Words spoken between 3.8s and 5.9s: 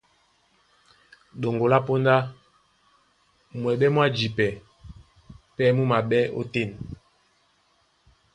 mwá jipɛ pɛ́ mú